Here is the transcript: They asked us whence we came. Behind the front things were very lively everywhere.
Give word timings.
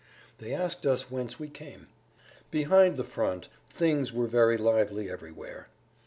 They 0.39 0.51
asked 0.51 0.87
us 0.87 1.11
whence 1.11 1.39
we 1.39 1.47
came. 1.47 1.85
Behind 2.49 2.97
the 2.97 3.03
front 3.03 3.49
things 3.69 4.11
were 4.11 4.25
very 4.25 4.57
lively 4.57 5.11
everywhere. 5.11 5.67